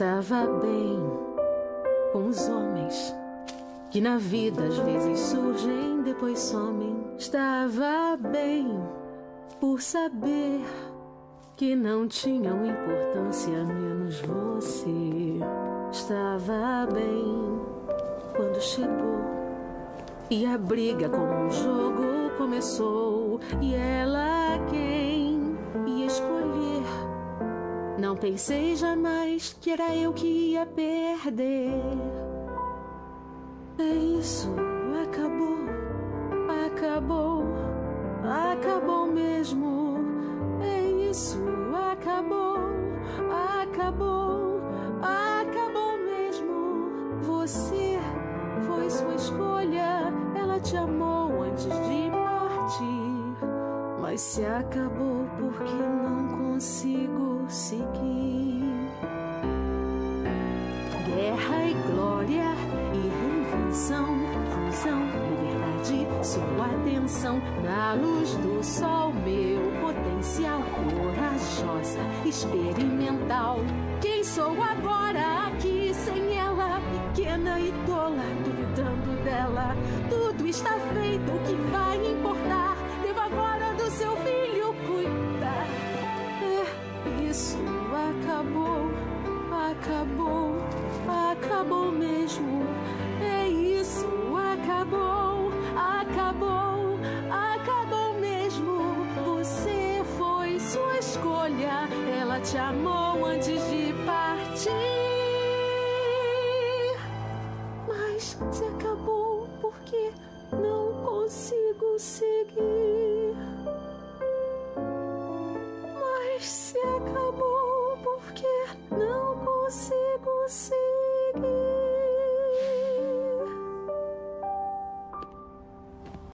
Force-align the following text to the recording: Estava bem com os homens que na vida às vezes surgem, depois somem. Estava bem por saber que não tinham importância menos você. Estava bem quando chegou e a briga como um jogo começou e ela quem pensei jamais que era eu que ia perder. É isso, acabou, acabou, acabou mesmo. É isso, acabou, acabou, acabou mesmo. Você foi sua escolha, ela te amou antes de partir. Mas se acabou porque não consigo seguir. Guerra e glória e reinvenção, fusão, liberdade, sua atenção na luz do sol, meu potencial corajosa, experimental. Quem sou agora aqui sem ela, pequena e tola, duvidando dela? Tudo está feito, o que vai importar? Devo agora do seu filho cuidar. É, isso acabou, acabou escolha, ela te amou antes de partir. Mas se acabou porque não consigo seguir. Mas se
Estava 0.00 0.46
bem 0.46 0.98
com 2.10 2.28
os 2.28 2.48
homens 2.48 3.14
que 3.90 4.00
na 4.00 4.16
vida 4.16 4.64
às 4.64 4.78
vezes 4.78 5.20
surgem, 5.20 6.00
depois 6.02 6.38
somem. 6.38 7.04
Estava 7.18 8.16
bem 8.16 8.82
por 9.60 9.82
saber 9.82 10.64
que 11.54 11.76
não 11.76 12.08
tinham 12.08 12.64
importância 12.64 13.62
menos 13.62 14.22
você. 14.22 15.38
Estava 15.92 16.90
bem 16.90 17.60
quando 18.34 18.58
chegou 18.58 19.20
e 20.30 20.46
a 20.46 20.56
briga 20.56 21.10
como 21.10 21.44
um 21.44 21.50
jogo 21.50 22.30
começou 22.38 23.38
e 23.60 23.74
ela 23.74 24.58
quem 24.70 25.39
pensei 28.20 28.76
jamais 28.76 29.56
que 29.60 29.70
era 29.70 29.96
eu 29.96 30.12
que 30.12 30.26
ia 30.26 30.66
perder. 30.66 31.72
É 33.78 33.94
isso, 34.18 34.54
acabou, 35.02 35.56
acabou, 36.66 37.44
acabou 38.52 39.06
mesmo. 39.06 39.96
É 40.62 40.82
isso, 41.10 41.38
acabou, 41.92 42.58
acabou, 43.62 44.60
acabou 45.00 45.96
mesmo. 46.04 46.90
Você 47.22 47.98
foi 48.66 48.90
sua 48.90 49.14
escolha, 49.14 50.12
ela 50.38 50.60
te 50.60 50.76
amou 50.76 51.42
antes 51.42 51.64
de 51.64 52.10
partir. 52.10 53.20
Mas 53.98 54.20
se 54.20 54.44
acabou 54.44 55.26
porque 55.38 55.72
não 55.72 56.28
consigo 56.36 57.30
seguir. 57.48 58.09
Guerra 61.40 61.64
e 61.64 61.74
glória 61.90 62.54
e 62.92 63.08
reinvenção, 63.08 64.06
fusão, 64.50 65.00
liberdade, 65.40 66.06
sua 66.22 66.66
atenção 66.66 67.40
na 67.62 67.94
luz 67.94 68.34
do 68.34 68.62
sol, 68.62 69.14
meu 69.14 69.72
potencial 69.80 70.60
corajosa, 70.60 72.00
experimental. 72.26 73.60
Quem 74.02 74.22
sou 74.22 74.62
agora 74.62 75.46
aqui 75.46 75.92
sem 75.94 76.36
ela, 76.36 76.78
pequena 77.14 77.58
e 77.58 77.72
tola, 77.86 78.22
duvidando 78.44 79.24
dela? 79.24 79.74
Tudo 80.10 80.46
está 80.46 80.78
feito, 80.92 81.32
o 81.32 81.38
que 81.46 81.54
vai 81.72 82.06
importar? 82.06 82.76
Devo 83.02 83.20
agora 83.20 83.72
do 83.74 83.90
seu 83.90 84.14
filho 84.18 84.74
cuidar. 84.86 85.66
É, 86.42 87.30
isso 87.30 87.56
acabou, 87.94 88.90
acabou 89.70 90.59
escolha, 101.50 101.88
ela 102.20 102.40
te 102.40 102.56
amou 102.56 103.24
antes 103.26 103.60
de 103.70 103.92
partir. 104.06 104.70
Mas 107.86 108.38
se 108.50 108.64
acabou 108.64 109.48
porque 109.60 110.12
não 110.52 110.92
consigo 111.02 111.98
seguir. 111.98 113.36
Mas 116.00 116.44
se 116.44 116.78